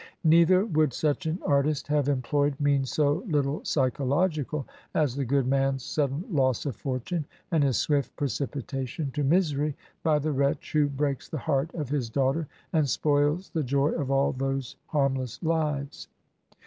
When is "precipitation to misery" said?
8.15-9.75